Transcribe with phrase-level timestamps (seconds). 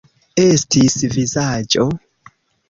[0.43, 1.87] Estis vizaĝo.